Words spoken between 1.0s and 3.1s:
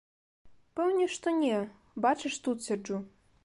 што не, бачыш, тут сяджу.